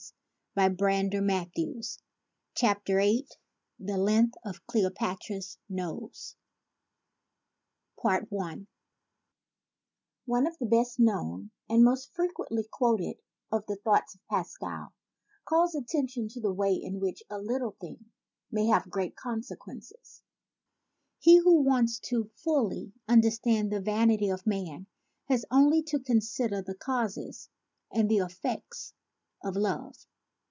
128 0.55 1.21
VIII 1.21 1.35
ON 2.59 2.75
THE 3.79 3.95
LENGTH 3.95 3.95
OF 3.95 3.95
CLEOPATRA'S 3.95 3.95
NOSE 3.95 3.95
vm 3.95 3.95
ON 3.95 3.95
THE 3.95 3.97
LENGTH 3.97 4.35
OF 4.43 4.67
CLEOPATRA'S 4.67 5.57
NOSE 5.69 6.35
ONE 10.25 10.47
of 10.47 10.57
the 10.57 10.65
best 10.65 10.99
known 10.99 11.51
and 11.69 11.85
most 11.85 12.13
frequently 12.13 12.65
quoted 12.69 13.15
of 13.49 13.65
the 13.67 13.77
'Thoughts' 13.77 14.15
of 14.15 14.27
Pascal 14.27 14.93
calls 15.45 15.73
attention 15.73 16.27
to 16.27 16.41
the 16.41 16.51
way 16.51 16.73
in 16.73 16.99
which 16.99 17.23
a 17.29 17.39
little 17.39 17.77
thing 17.79 18.11
may 18.51 18.65
have 18.67 18.89
great 18.91 19.15
consequences. 19.15 20.21
"He 21.19 21.37
who 21.37 21.61
wants 21.61 22.01
a 22.11 22.25
full 22.35 22.73
understanding 23.07 23.73
of 23.77 23.85
the 23.85 23.89
vanity 23.91 24.27
of 24.27 24.45
man 24.45 24.87
has 25.29 25.45
only 25.49 25.81
to 25.83 25.97
consider 25.97 26.61
the 26.61 26.75
causes 26.75 27.47
and 27.89 28.09
the 28.11 28.17
effects 28.17 28.93
of 29.41 29.55
love. 29.55 29.95